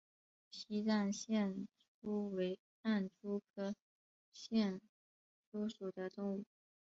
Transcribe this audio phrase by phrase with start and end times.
[0.49, 1.33] 西藏隙
[2.01, 3.75] 蛛为暗蛛科
[4.31, 4.79] 隙
[5.51, 6.43] 蛛属的动物。